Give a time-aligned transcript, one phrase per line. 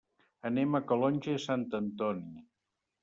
[0.49, 2.45] Anem a Calonge i Sant Antoni.